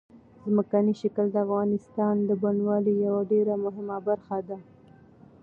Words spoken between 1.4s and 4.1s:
افغانستان د بڼوالۍ یوه ډېره مهمه